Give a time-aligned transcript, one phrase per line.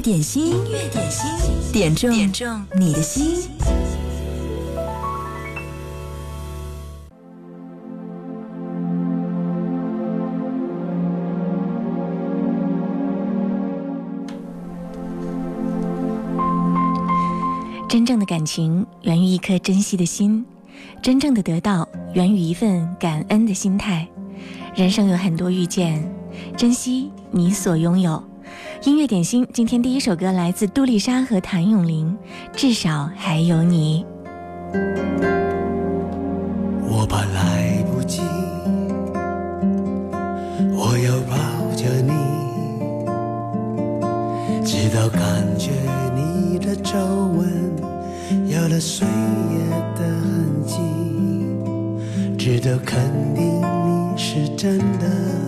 [0.00, 1.30] 点心，音乐点心，
[1.72, 3.50] 点中点中你的心。
[17.88, 20.44] 真正的感情源于一颗珍惜的心，
[21.02, 24.06] 真正的得到源于一份感恩的心态。
[24.76, 26.08] 人生有很多遇见，
[26.56, 28.27] 珍惜你所拥有。
[28.84, 32.16] 音乐点心，今天第一首歌来自杜丽莎和谭咏麟，
[32.56, 34.06] 《至少还有你》。
[36.88, 38.22] 我怕来不及，
[40.76, 41.36] 我要抱
[41.74, 42.12] 着你，
[44.64, 45.72] 直到感觉
[46.14, 47.50] 你的皱纹
[48.46, 49.58] 有了岁月
[49.96, 50.78] 的痕迹，
[52.38, 53.02] 直到肯
[53.34, 55.47] 定你是真的。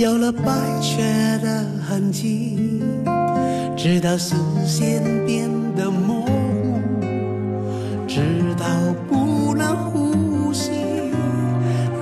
[0.00, 0.50] 有了白
[0.80, 1.02] 雪
[1.42, 2.80] 的痕迹，
[3.76, 4.34] 直到视
[4.66, 5.46] 线变
[5.76, 6.80] 得模糊，
[8.08, 8.22] 直
[8.58, 8.64] 到
[9.10, 10.70] 不能呼吸，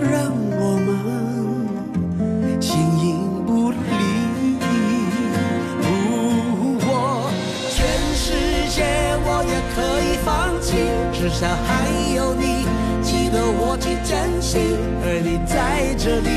[0.01, 3.77] 让我们形影不离。
[5.83, 7.29] 如果
[7.69, 7.83] 全
[8.15, 8.27] 世
[8.71, 8.85] 界
[9.27, 9.77] 我也可
[10.07, 10.69] 以放弃，
[11.13, 11.69] 至少还
[12.15, 12.47] 有你。
[13.03, 14.59] 值得我去珍惜，
[15.03, 16.31] 而你在这里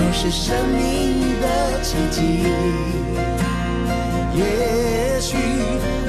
[0.00, 2.42] 就是生命的奇迹。
[4.34, 5.36] 也许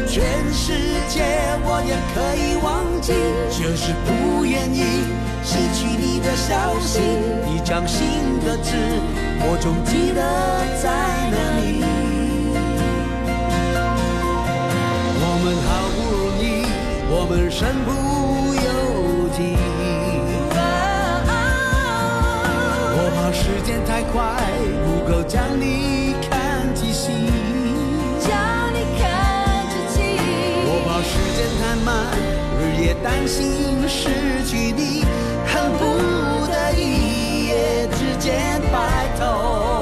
[0.08, 0.72] 全世
[1.10, 1.22] 界
[1.66, 3.12] 我也可以忘记，
[3.52, 5.04] 就是不愿意
[5.44, 7.02] 失去你的消息。
[7.46, 8.00] 你掌心
[8.46, 8.72] 的痣，
[9.42, 10.22] 我总记得
[10.82, 10.88] 在
[11.30, 11.84] 哪里。
[15.20, 16.64] 我们好不容易，
[17.10, 17.90] 我们身不
[18.56, 19.40] 由己。
[23.30, 24.22] 时间太快，
[24.86, 27.12] 不够将你看仔细。
[28.20, 28.32] 将
[28.74, 30.02] 你看仔细。
[30.66, 31.90] 我怕时间太慢，
[32.60, 34.10] 日夜担心失
[34.46, 35.06] 去你，
[35.46, 39.81] 恨不得一夜之间白头，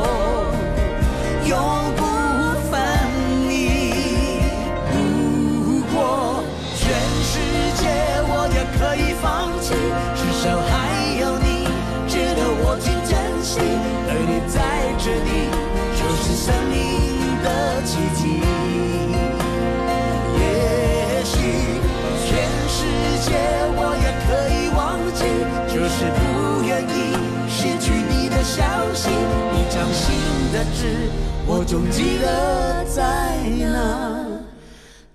[26.00, 27.13] 是不愿意
[27.50, 28.63] 失去你的消
[28.94, 29.10] 息。
[29.10, 30.16] 你掌心
[30.54, 31.10] 的痣，
[31.46, 33.36] 我总记得在
[33.68, 34.25] 哪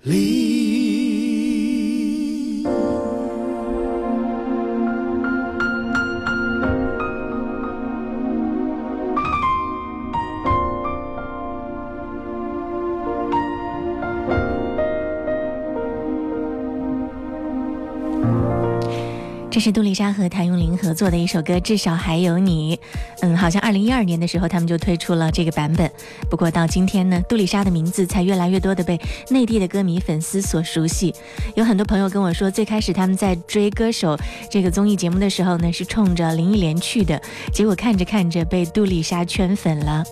[0.03, 0.53] 里。
[19.51, 22.79] 这是杜丽莎和谭咏合作的一首歌，至少还有你。
[23.21, 25.91] 嗯，好像二零一二年的时候他们就推出了这个版本。
[26.29, 29.00] 不过到今天呢，杜丽莎的名字才越来越多的被
[29.31, 31.15] 内地的歌迷粉丝所熟悉。
[31.55, 34.19] 有很多朋友跟我说，最开始他们在追歌手
[34.50, 37.21] 这个综艺节目的时候呢，是冲着林忆莲去的，
[37.53, 40.05] 结果看着看着被杜丽莎圈粉了。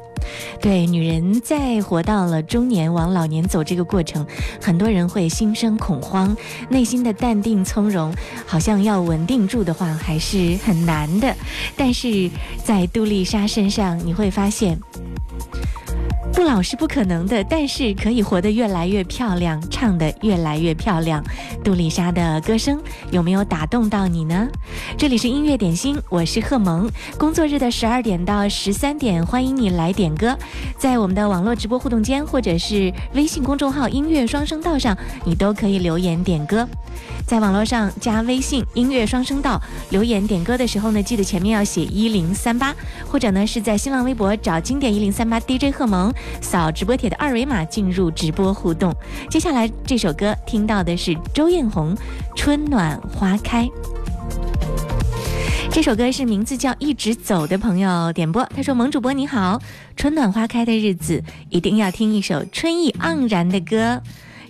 [0.60, 4.26] 对，女人在活到了中年往老年走这个过程，
[4.60, 6.36] 很多人会心生恐慌，
[6.68, 8.14] 内心的淡定从容，
[8.46, 11.34] 好像要稳定住的话还是很难的。
[11.76, 12.30] 但是
[12.64, 14.78] 在杜丽莎身上，你会发现。
[16.34, 21.22] 不老是不可能的，但是可以活得越来越漂亮，唱得越来越漂亮。
[21.62, 22.80] 杜丽莎的歌声
[23.10, 24.48] 有没有打动到你呢？
[24.96, 26.90] 这里是音乐点心，我是贺萌。
[27.18, 30.36] 工作日的十二点到十三点，欢迎你来点歌，
[30.78, 36.66] 在我们的网络直播互动间或者是微信公众号“音乐双声道”上，你都可以留言点歌。
[37.26, 42.74] 在网络上加微信“音乐双声道”留言点歌的时候呢，记得前面要写一零三八，
[43.06, 48.94] 或者呢是在新浪微博找经典一零三八 DJ 贺萌，扫直播帖的二维码进入直播互动。
[49.30, 51.94] 接下来这首歌听到的是周艳红
[52.36, 53.64] 《春暖花开》，
[55.70, 59.60] 这首歌是名字叫《一直走》的朋友点播，他说：“萌主播你好，
[59.96, 64.02] 春暖花开的日子一定要听一首春意盎然的歌，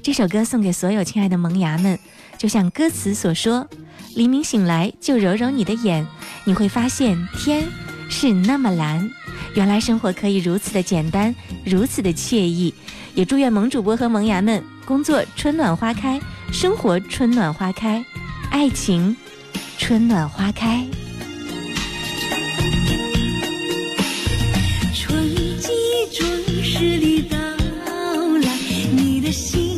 [0.02, 1.98] 这首歌送给所有亲爱的萌芽们。”
[2.38, 3.68] 就像歌词所说，
[4.16, 6.04] 黎明醒来就揉揉你的眼，
[6.44, 7.68] 你会发现天
[8.12, 9.10] 是那么蓝。
[9.54, 12.72] 原来生活可以如此的简单，如此的惬意。
[13.14, 16.20] 也祝愿萌主播和萌芽们工作春暖花开，
[16.52, 18.04] 生活春暖花开，
[18.50, 19.16] 爱情
[19.78, 20.86] 春暖花开。
[24.94, 25.26] 春
[25.58, 25.72] 季
[26.12, 27.36] 准时的到
[28.38, 28.50] 来，
[28.94, 29.71] 你的心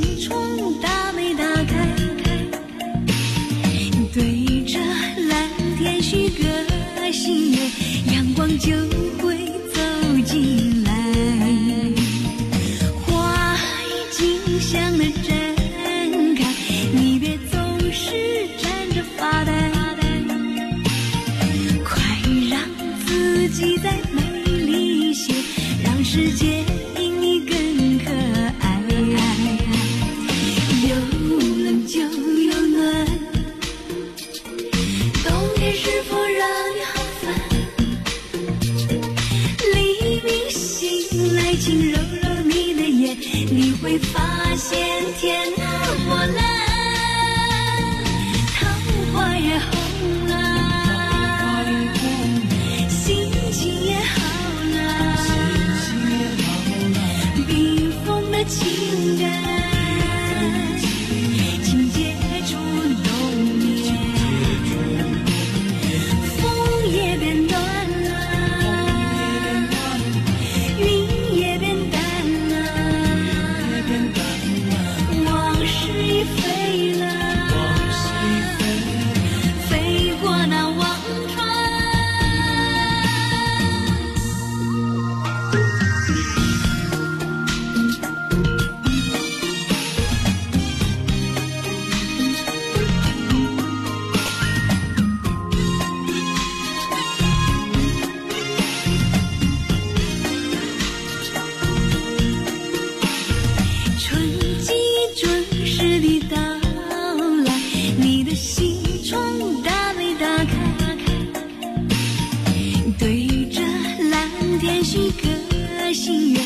[116.05, 116.43] 心愿，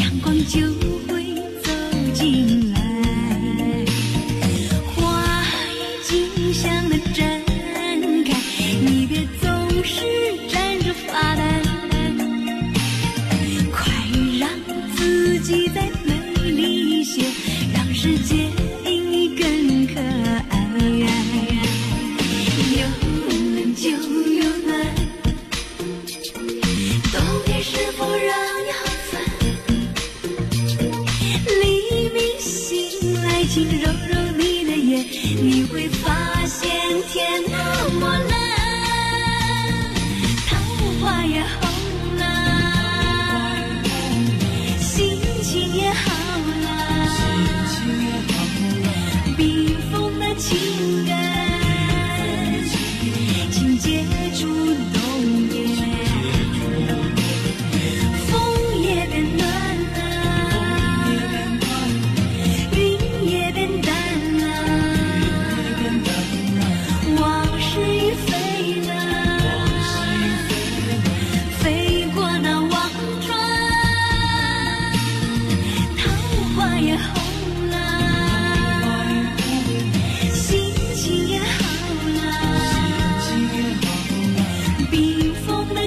[0.00, 0.81] 阳光就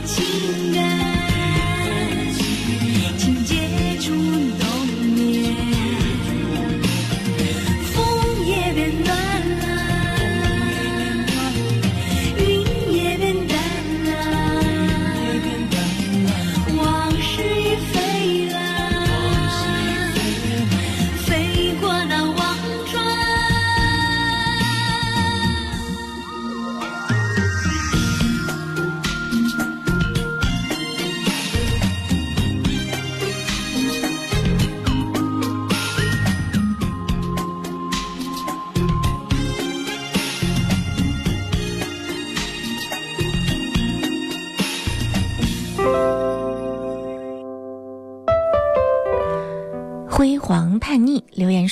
[0.05, 0.54] 情。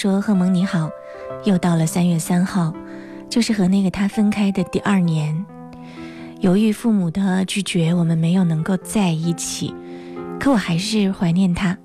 [0.04, 0.90] 说：“贺蒙你好，
[1.46, 2.74] 又到了三月三号，
[3.30, 5.46] 就是和那个他分开的第二年。
[6.42, 9.74] 由于父母的拒绝，我们没有能够在一起，
[10.42, 11.78] 可我还是怀念他。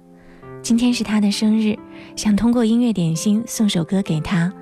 [0.63, 1.79] 今天是他的生日，
[2.17, 4.53] 想通过音乐点心送首歌给他，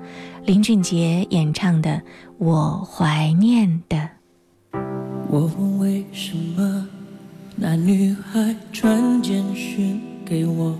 [0.45, 1.89] 林俊杰演唱的
[2.37, 3.97] 《我怀念的》。”
[5.31, 6.87] 我问为什么
[7.55, 10.79] 那女孩传简讯给我？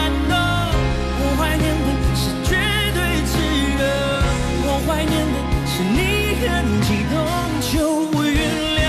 [4.87, 5.35] 怀念的
[5.67, 5.97] 是你
[6.41, 6.45] 很
[6.81, 7.13] 激动，
[7.61, 7.69] 求
[8.13, 8.39] 我原
[8.77, 8.81] 谅，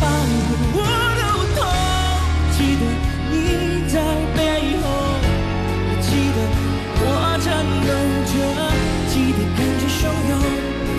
[0.00, 0.04] 把
[0.74, 0.76] 我
[1.18, 1.22] 都
[1.54, 1.58] 痛。
[2.52, 2.82] 记得
[3.30, 3.34] 你
[3.88, 3.94] 在
[4.36, 4.38] 背
[4.82, 4.84] 后，
[6.00, 6.36] 记得
[7.00, 7.02] 我
[7.40, 7.46] 颤
[7.86, 7.88] 抖
[8.26, 8.32] 着，
[9.08, 10.32] 记得感觉汹涌，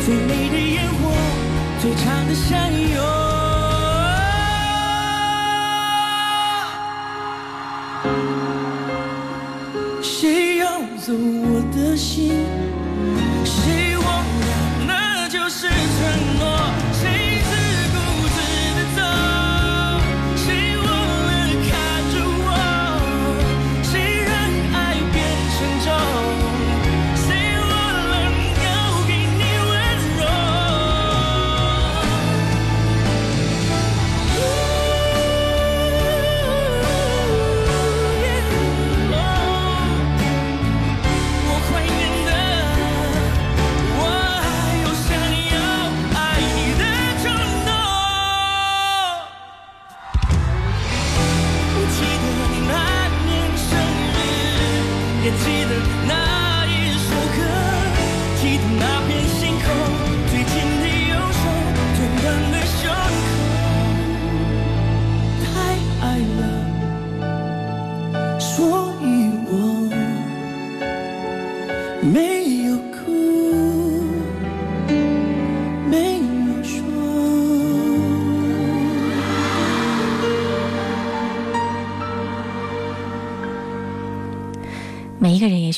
[0.06, 1.02] 最美的烟火，
[1.82, 2.98] 最长的相拥。
[10.02, 10.64] 谁要
[10.98, 12.59] 走我的心？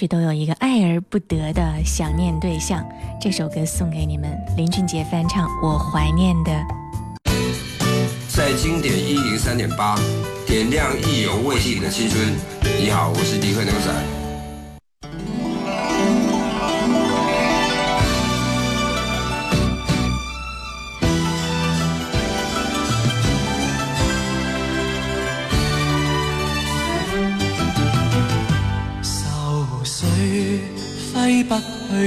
[0.01, 2.84] 许都有一个爱而不得的想念对象，
[3.22, 4.36] 这首歌送给你们。
[4.58, 6.51] 林俊杰翻唱《我怀念的》。
[8.27, 9.96] 在经典一零三点八，
[10.48, 12.20] 点亮意犹未尽的青春。
[12.79, 14.20] 你好，我是迪克牛仔。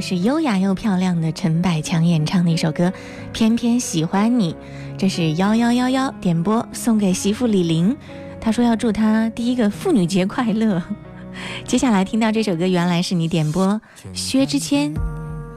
[0.00, 2.92] 是优雅又漂亮的陈百强演唱的一首歌，
[3.32, 4.56] 偏偏喜欢你。
[4.96, 7.96] 这是幺幺幺幺点播送给媳妇李玲，
[8.40, 10.82] 她说要祝她第一个妇女节快乐。
[11.64, 13.80] 接下来听到这首歌，原来是你点播，
[14.12, 14.92] 薛之谦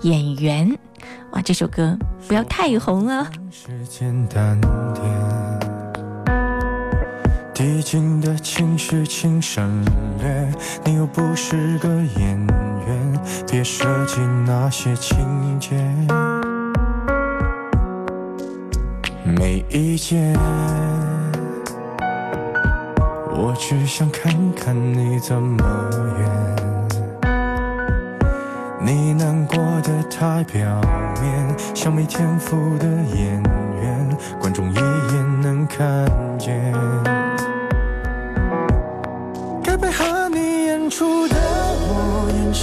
[0.01, 0.77] 演员。
[1.31, 3.29] 哇，这首歌不要太红啊。
[7.53, 9.83] 递进的情绪，请省
[10.19, 10.51] 略。
[10.83, 12.47] 你又不是个演员，
[13.49, 15.75] 别设计那些情节。
[19.23, 20.33] 没意见，
[23.29, 26.29] 我只想看看你怎么演。
[28.83, 30.81] 你难过的太表
[31.21, 33.41] 面，像没天赋的演
[33.79, 35.87] 员，观众一眼能看
[36.39, 36.73] 见。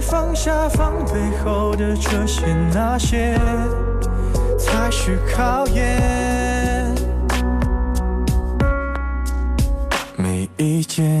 [0.00, 3.38] 放下防备后的这些那些，
[4.58, 6.94] 才是考验。
[10.16, 11.20] 没意见，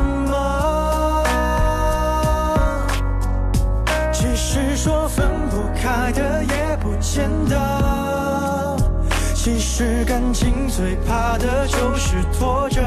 [7.13, 8.77] 见的。
[9.33, 12.81] 其实感情最怕的就是拖着，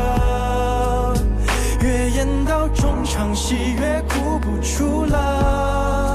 [1.82, 6.13] 越演到中场戏越哭不出了，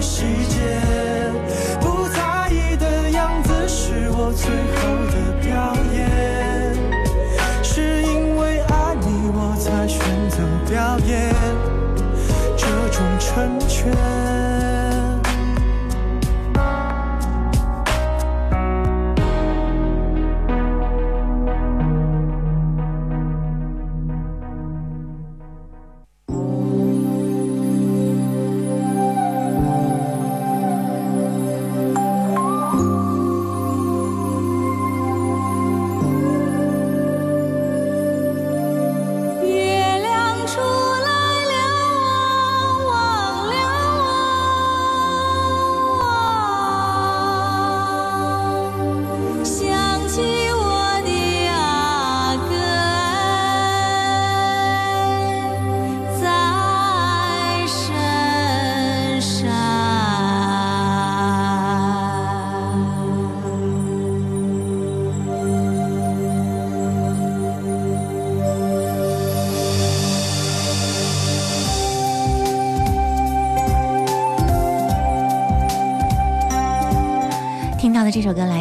[0.00, 0.80] 细节？
[1.80, 4.71] 不在意的样子是我最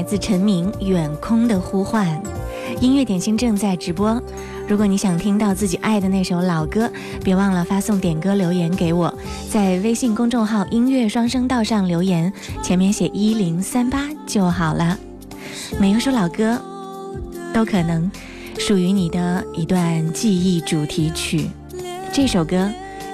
[0.02, 2.08] 来自陈明《远空的呼唤》，
[2.80, 4.20] 音乐点心正在直播。
[4.68, 6.92] 如果你想听到自己爱的那首老歌，
[7.24, 9.14] 别忘了发送点歌留言给我，
[9.48, 12.34] 在微信公众号“音乐双声道”上留言，
[12.64, 14.98] 前面写一零三八就好了。
[15.80, 16.60] 每一首老歌
[17.54, 18.12] 都可能
[18.58, 21.48] 属于你的一段记忆主题曲。
[22.12, 22.68] 这首歌，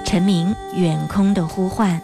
[0.06, 2.00] 陈明《远空的呼唤》。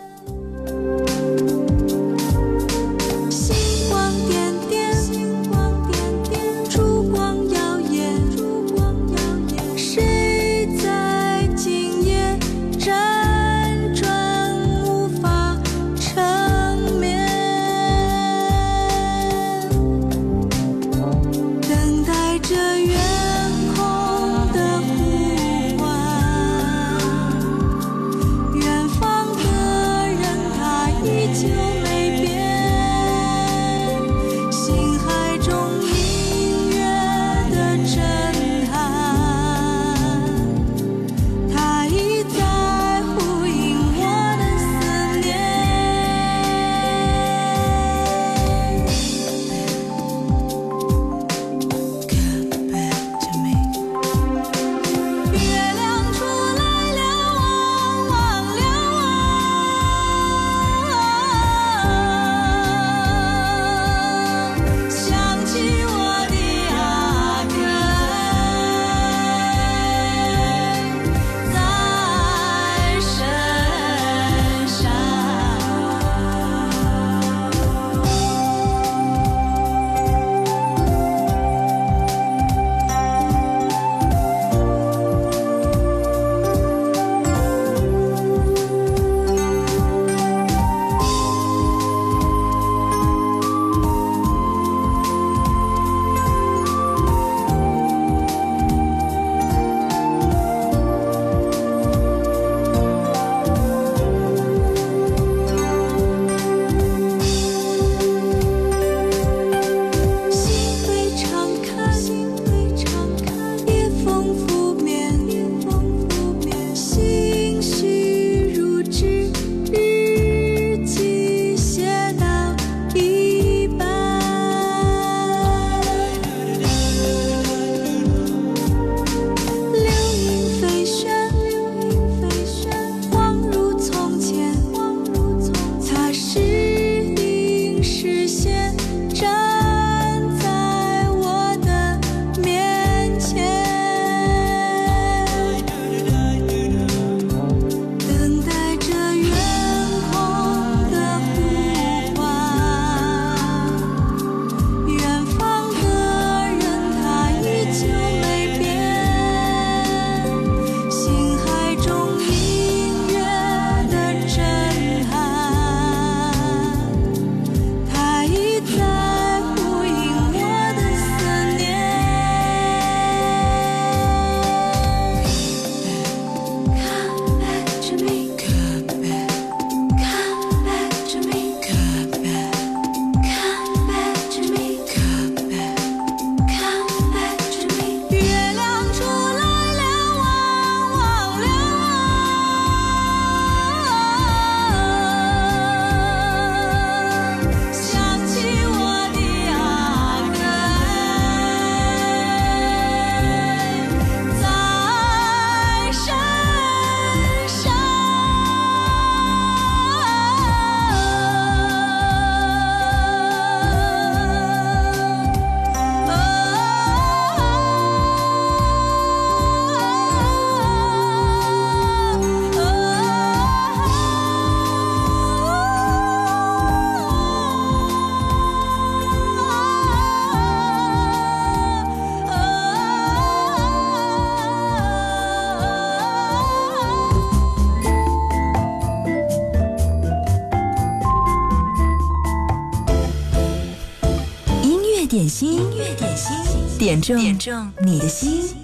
[246.85, 248.64] 点中点中你的心。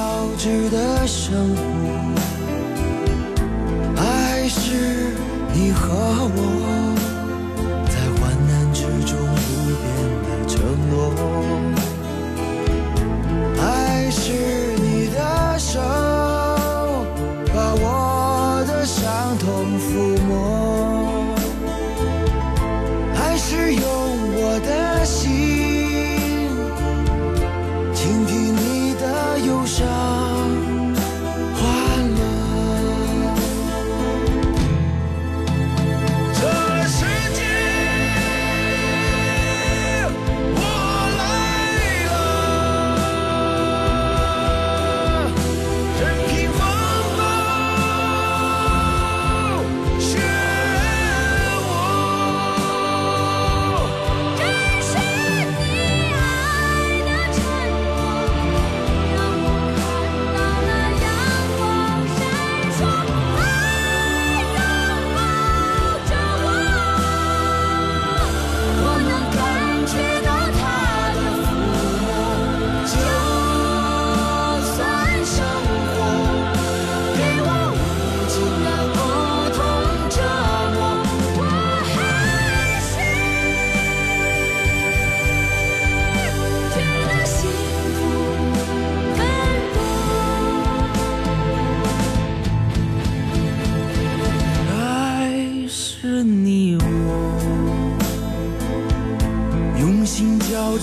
[0.00, 1.99] 交织的生活。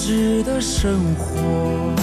[0.08, 1.97] 值得生活。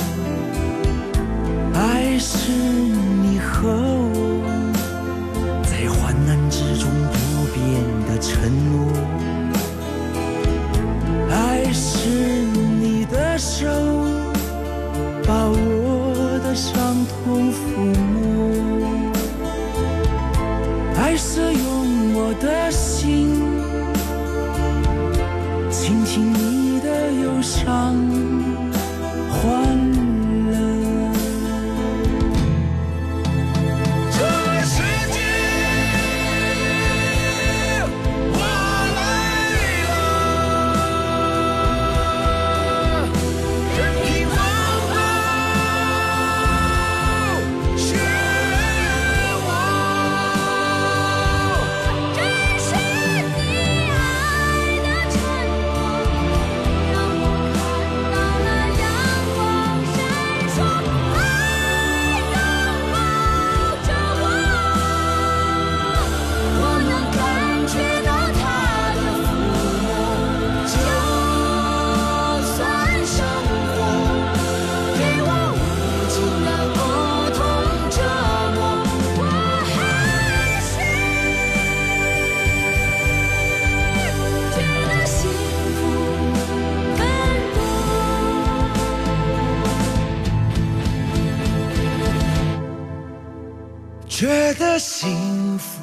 [94.17, 95.83] 觉得幸福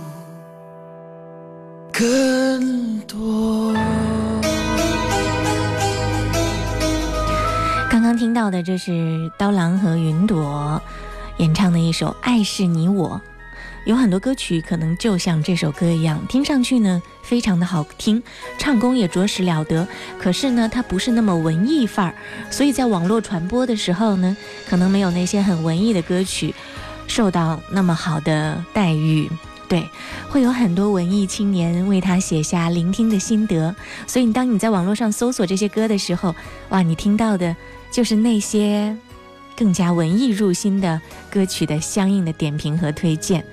[1.91, 3.73] 更多。
[7.89, 10.81] 刚刚听到的这是刀郎和云朵
[11.39, 13.19] 演唱的一首爱是你我
[13.83, 18.23] 有很多歌曲可能就像这首歌一样听上去呢非常的好听
[18.57, 19.85] 唱功也着实了得
[20.17, 22.15] 可是呢它不是那么文艺范儿
[22.49, 24.37] 所以在网络传播的时候呢
[24.69, 26.55] 可能没有那些很文艺的歌曲。
[27.12, 29.30] 受到那么好的待遇。
[29.67, 29.86] 对，
[30.30, 33.76] 会有很多文艺青年为他写下聆听的心得。
[34.08, 36.34] 所以，当你在网络上搜索这些歌的时候，
[36.69, 37.54] 哇，你听到的
[37.91, 38.95] 就是那些
[39.57, 43.45] 更加文艺入心的歌曲的相应的点评和推荐。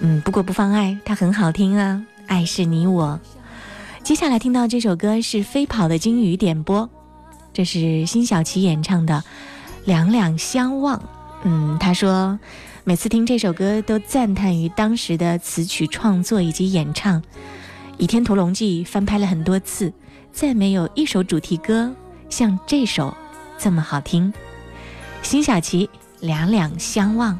[0.00, 3.18] 嗯，不过不妨碍，它很好听啊，《爱是你我》。
[4.04, 6.88] 接下来听到这首歌是《飞跑的鲸鱼》点播，
[7.54, 9.14] 这是辛晓琪演唱的
[9.86, 10.98] 《两两相望》。
[11.44, 12.38] 嗯，他说。
[12.90, 17.22] 每次听这首歌都赞叹于当时的词曲创作以及演唱，
[17.98, 19.92] 《倚天屠龙记》翻拍了很多次，
[20.32, 21.94] 再没有一首主题歌
[22.28, 23.16] 像这首
[23.56, 24.34] 这么好听。
[25.22, 25.86] 辛晓琪
[26.18, 27.38] 《两两相望》。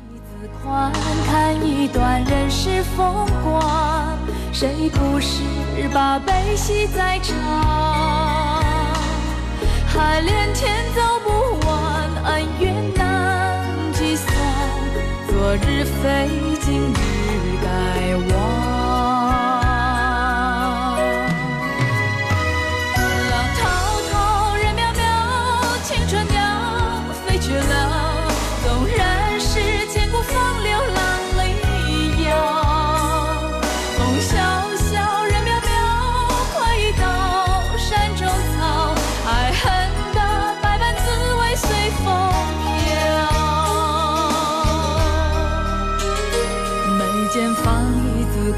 [1.26, 4.16] 看一段人世风光，
[4.52, 5.42] 谁不是
[5.92, 7.34] 把悲喜在尝？
[9.88, 12.69] 海连天走不完，恩怨，
[15.40, 16.28] 昨日非
[16.68, 17.09] 今日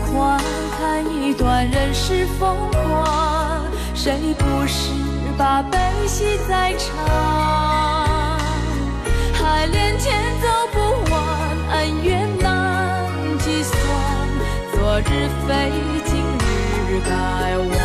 [0.03, 0.40] 一字宽，
[0.78, 4.90] 看一段人世风光，谁不是
[5.38, 6.88] 把悲喜在尝？
[9.32, 10.78] 海连天走不
[11.12, 11.22] 完，
[11.72, 13.07] 恩怨难
[13.38, 13.78] 计算，
[14.72, 15.70] 昨日非
[16.05, 16.20] 今
[16.88, 17.11] 日该
[17.59, 17.81] 忘。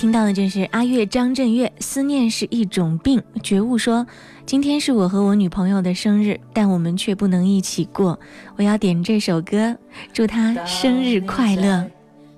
[0.00, 3.22] 听到的就是阿月张震岳，思念是一种病。
[3.42, 4.06] 觉悟说，
[4.46, 8.18] 今天是我和我女朋友的生日，但我们却不能一起过。
[8.56, 9.76] 我要点这首歌，
[10.10, 11.86] 祝她生日快乐。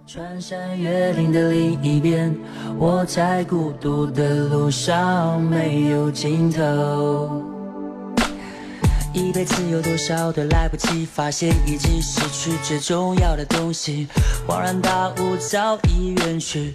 [0.09, 2.35] 穿山越岭的另一边，
[2.77, 7.45] 我在孤独的路上没有尽头。
[9.15, 14.09] 一辈子有多少的来不及发现，已经失去最重要的东西，
[14.49, 16.75] 恍然大悟早已远去。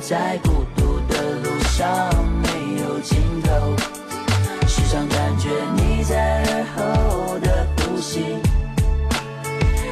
[0.00, 2.08] 在孤独的路上
[2.42, 2.48] 没
[2.80, 3.76] 有尽头，
[4.66, 8.36] 时常感觉你在耳后的呼吸。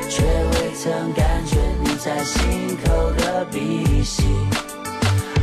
[0.08, 4.24] 却未曾感觉你在心口的鼻息。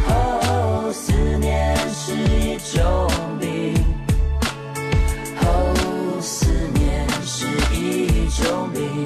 [0.07, 3.75] 哦，思念是一种病。
[5.41, 7.45] 哦，思念是
[7.75, 9.05] 一种病，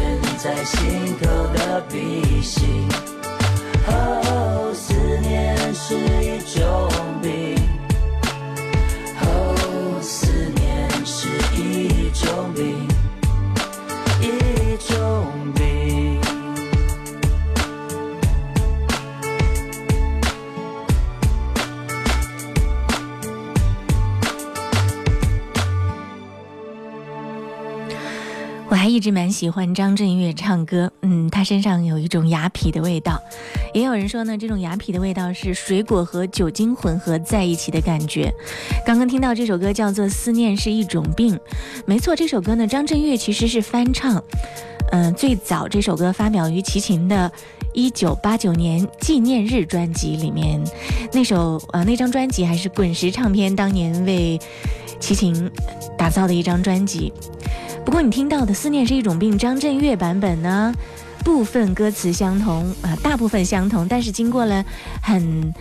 [0.43, 2.65] 在心口的鼻息。
[3.87, 6.89] 哦，思念是一种
[7.21, 7.55] 病。
[9.21, 12.90] 哦，思念是一种病。
[28.81, 33.21] 还一直蛮喜欢张震岳唱歌，嗯，他身上有一种雅痞的味道。
[33.75, 38.33] 也有人说呢，这种雅痞的味道是水果和酒精混合在一起的感觉。
[38.83, 41.35] 刚刚听到这首歌叫做《思念是一种病》，
[41.85, 44.19] 没错，这首歌呢，张震岳其实是翻唱。
[44.91, 47.31] 嗯，最早这首歌发表于齐秦的
[47.75, 50.59] 一九八九年纪念日专辑里面，
[51.13, 54.39] 那首呃那张专辑还是滚石唱片当年为
[54.99, 55.51] 齐秦
[55.95, 57.13] 打造的一张专辑。
[57.83, 60.73] 不过你听到的《思念是一种病》张震岳版本呢，
[61.25, 64.63] 部分歌词相同啊，大部分相同，但是经过了
[65.01, 65.53] 很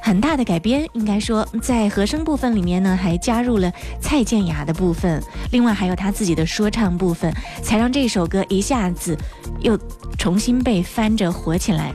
[0.00, 3.70] 很大的改编，应该说在和声部分里面呢，还加入了
[4.00, 9.16] 蔡健雅的部分，另外还有他自己的说唱部分，才让这首歌一下子
[9.60, 9.78] 又
[10.16, 11.92] 重新被翻着火起来。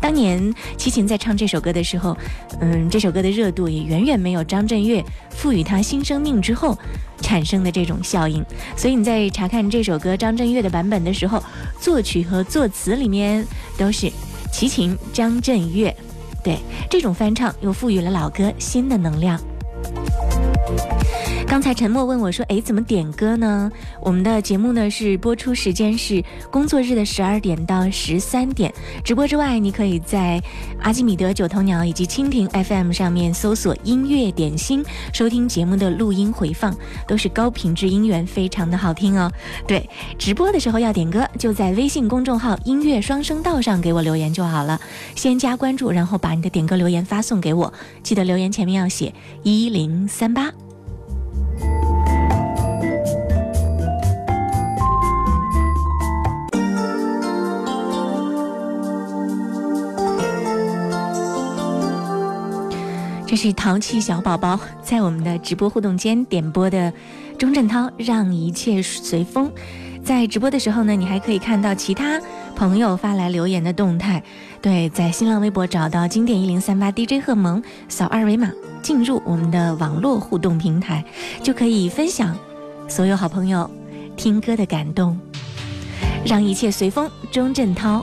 [0.00, 2.16] 当年齐秦在唱这首歌的时候，
[2.60, 6.78] 嗯，这首歌的热度也远远没有张震岳赋予他新生命之后
[7.20, 8.44] 产生的这种效应。
[8.76, 11.42] 所以你在查看这首歌张震岳的版本的时候，
[11.80, 13.44] 作曲和作词里面
[13.76, 14.10] 都是
[14.52, 15.94] 齐秦、张震岳。
[16.44, 16.58] 对，
[16.88, 19.38] 这种翻唱又赋予了老歌新的能量。
[21.48, 23.72] 刚才沉默问我说：“诶，怎么点歌呢？”
[24.02, 26.22] 我们的节目呢是播出时间是
[26.52, 28.72] 工作日的十二点到十三点。
[29.02, 30.40] 直播之外，你可以在
[30.82, 34.84] 阿基米德、九头鸟以及蜻蜓 FM 上面搜索“音乐点心”，
[35.14, 36.76] 收听节目的录音回放，
[37.08, 39.32] 都是高品质音源，非常的好听哦。
[39.66, 39.88] 对，
[40.18, 44.78] 直播的时候要点歌，就在微信公众号“音乐双声道”上给我留言就好了。
[45.16, 47.72] 先加关注，然后把你的点歌留言发送给我，
[48.02, 50.52] 记得留言前面要写一零三八。
[63.28, 66.90] 这是淘气小宝宝在我们的直播互动间点播的
[67.36, 69.50] 钟镇涛《让一切随风》。
[70.02, 72.18] 在直播的时候呢，你还可以看到其他
[72.56, 74.22] 朋友发来留言的动态。
[74.62, 78.50] 对，在新浪微博找到经典一零三八 DJ 贺萌，扫二维码
[78.82, 81.04] 进入我们的网络互动平台，
[81.42, 82.34] 就可以分享
[82.88, 83.70] 所有好朋友
[84.16, 85.20] 听歌的感动。
[86.24, 88.02] 让一切随风，钟镇涛。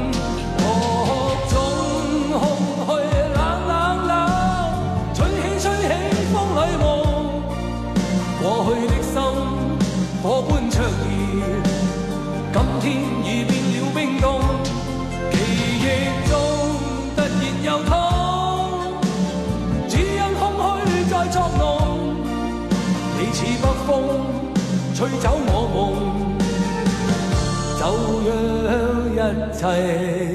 [29.31, 29.65] 一切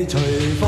[0.06, 0.16] 隨
[0.58, 0.62] 風。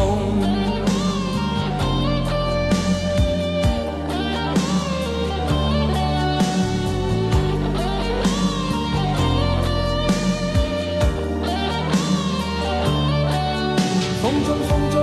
[14.21, 14.97] 风中风中，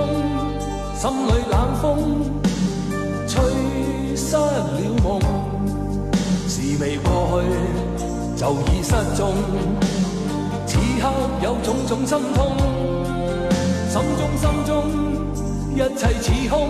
[0.94, 1.84] 心里冷风
[3.26, 3.34] 吹
[4.14, 5.04] 失了夢，
[6.46, 7.44] 事未過去
[8.36, 9.34] 就已失蹤。
[10.66, 11.10] 此刻
[11.42, 12.56] 有種種心痛，
[16.48, 16.68] 空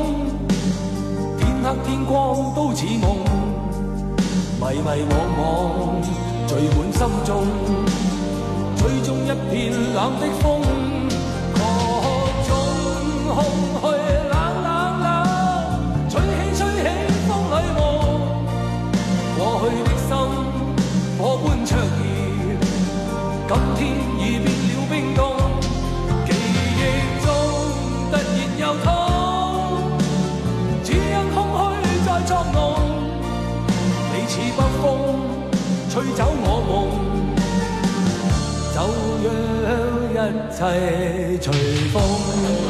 [1.39, 3.19] 天黑天光都似梦，
[4.61, 5.41] 迷迷惘惘
[6.47, 7.47] 聚满心中，
[8.77, 10.45] 追踪一片冷的风。
[11.55, 11.61] 各
[12.47, 12.51] 种
[13.35, 13.37] 空
[13.83, 13.85] 虚
[40.29, 41.53] 一切随
[41.93, 42.66] 风。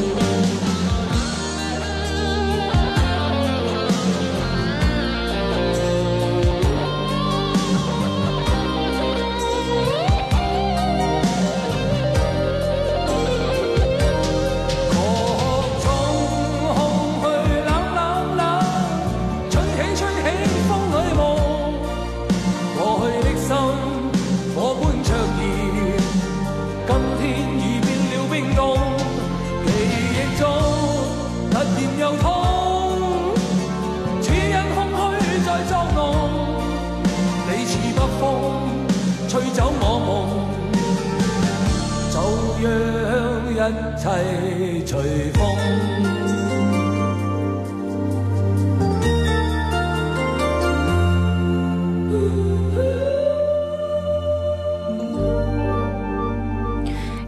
[44.07, 45.57] 一切隨風。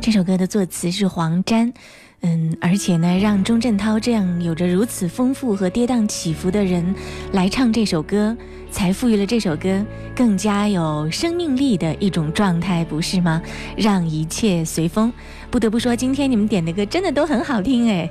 [0.00, 1.72] 这首歌的作词是黄沾，
[2.20, 6.94] 嗯，而且呢，让钟镇涛这样有着如此丰富和跌宕起伏的人
[7.32, 8.36] 来唱这首歌，
[8.70, 13.42] 才赋予了这首歌更加有生命力的一种状态，不是吗？
[13.76, 15.12] 让一切随风。
[15.50, 18.10] 不得不说，今天你们点的歌真的都很好听哎。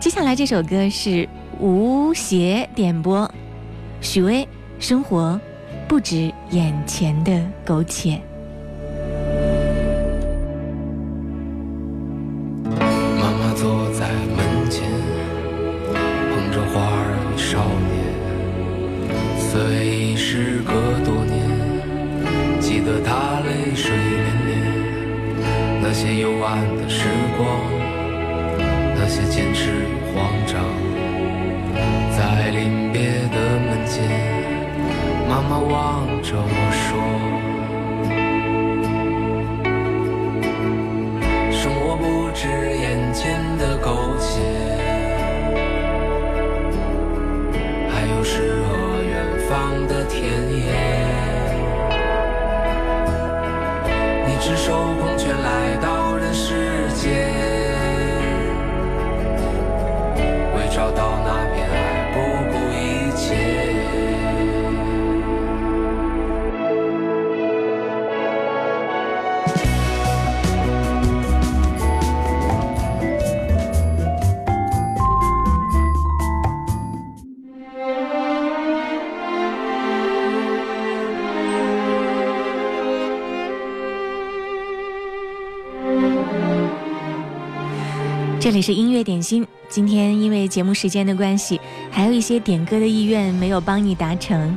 [0.00, 1.28] 接下来这首歌是
[1.60, 3.30] 吴邪点播，
[4.00, 5.40] 许巍，生活
[5.86, 8.20] 不止眼前的苟且。
[54.44, 56.01] 赤手空拳来到
[88.52, 89.46] 这里是音乐点心。
[89.70, 91.58] 今天因为节目时间的关系，
[91.90, 94.54] 还有一些点歌的意愿没有帮你达成，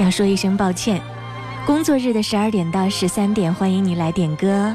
[0.00, 0.98] 要说一声抱歉。
[1.66, 4.74] 工作日的十二点到十三点，欢迎你来点歌。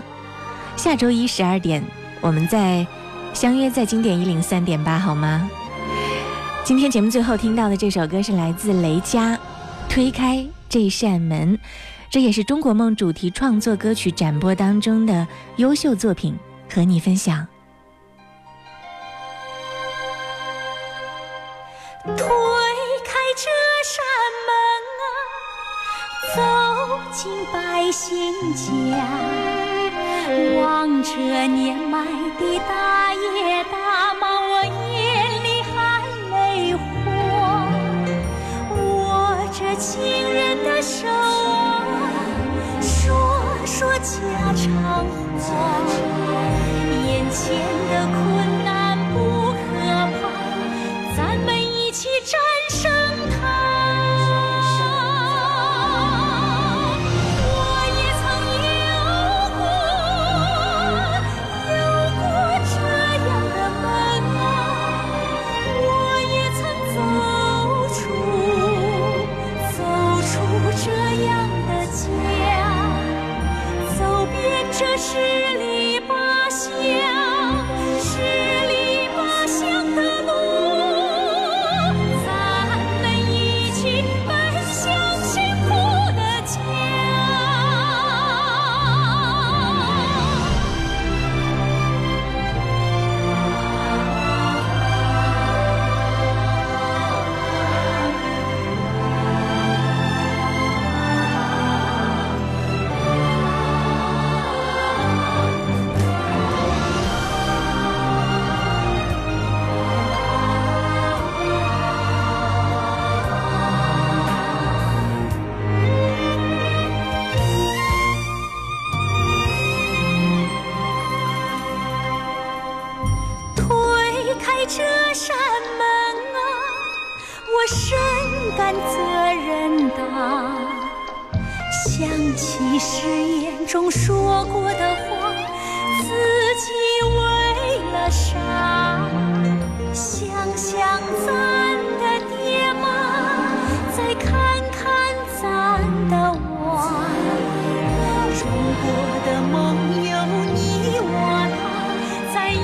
[0.76, 1.84] 下周一十二点，
[2.22, 2.86] 我们再
[3.34, 5.50] 相约在经典一零三点八，好吗？
[6.64, 9.34] 今天节目最后听到的这首歌是来自雷佳，
[9.90, 11.58] 《推开这扇门》，
[12.12, 16.36] 这也是中国梦主题创作歌曲展播当中的优秀作品，
[16.72, 17.44] 和你分享。
[27.92, 28.98] 新家，
[30.56, 32.04] 望着年迈
[32.38, 34.62] 的大爷大妈，我
[34.92, 36.80] 眼里含泪花，
[38.76, 42.12] 握着亲人的手啊，
[42.82, 43.16] 说
[43.66, 44.66] 说家常
[45.40, 45.48] 话，
[47.08, 47.46] 眼前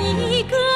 [0.06, 0.73] 一个